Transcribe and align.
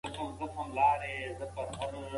منځنۍ 0.03 0.67
لار 0.77 0.99
تل 1.53 1.67
غوره 1.77 1.97
وي. 2.01 2.07